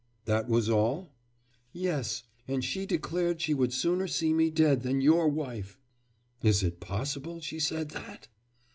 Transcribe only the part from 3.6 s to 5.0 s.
sooner see me dead than